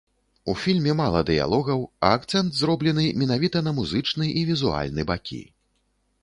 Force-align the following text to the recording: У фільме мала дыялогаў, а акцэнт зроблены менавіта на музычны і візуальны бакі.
У 0.51 0.53
фільме 0.61 0.93
мала 1.01 1.19
дыялогаў, 1.27 1.83
а 2.07 2.11
акцэнт 2.19 2.57
зроблены 2.61 3.05
менавіта 3.23 3.63
на 3.67 3.75
музычны 3.81 4.25
і 4.41 4.45
візуальны 4.49 5.07
бакі. 5.13 5.41